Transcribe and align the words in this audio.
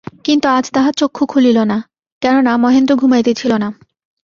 কিন্তু 0.25 0.45
আজ 0.47 0.65
তাহার 0.71 0.93
চক্ষু 0.93 1.23
খুলিল 1.25 1.57
না, 1.63 1.77
কেননা, 2.21 2.51
মহেন্দ্র 2.57 2.93
ঘুমাইতেছিল 2.95 3.51
না। 3.53 3.69